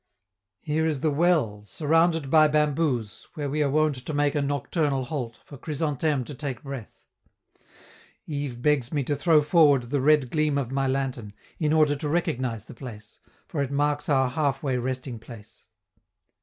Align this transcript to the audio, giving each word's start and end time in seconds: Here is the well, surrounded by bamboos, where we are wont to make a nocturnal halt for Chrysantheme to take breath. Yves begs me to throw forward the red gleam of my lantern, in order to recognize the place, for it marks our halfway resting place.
Here 0.61 0.87
is 0.87 1.01
the 1.01 1.11
well, 1.11 1.63
surrounded 1.63 2.31
by 2.31 2.47
bamboos, 2.47 3.27
where 3.35 3.51
we 3.51 3.61
are 3.61 3.69
wont 3.69 3.97
to 3.97 4.13
make 4.15 4.33
a 4.33 4.41
nocturnal 4.41 5.05
halt 5.05 5.37
for 5.45 5.59
Chrysantheme 5.59 6.23
to 6.23 6.33
take 6.33 6.63
breath. 6.63 7.05
Yves 8.25 8.57
begs 8.57 8.91
me 8.91 9.03
to 9.03 9.15
throw 9.15 9.43
forward 9.43 9.83
the 9.91 10.01
red 10.01 10.31
gleam 10.31 10.57
of 10.57 10.71
my 10.71 10.87
lantern, 10.87 11.33
in 11.59 11.71
order 11.71 11.95
to 11.95 12.09
recognize 12.09 12.65
the 12.65 12.73
place, 12.73 13.19
for 13.47 13.61
it 13.61 13.69
marks 13.69 14.09
our 14.09 14.27
halfway 14.31 14.75
resting 14.75 15.19
place. 15.19 15.67